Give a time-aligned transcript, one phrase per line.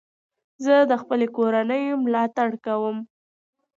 [0.63, 2.97] زه د خپلي کورنۍ ملاتړ کوم.